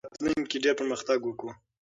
موږ 0.03 0.05
به 0.11 0.11
په 0.15 0.19
راتلونکي 0.25 0.45
کې 0.51 0.57
ډېر 0.63 0.75
پرمختګ 0.79 1.19
وکړو. 1.23 1.49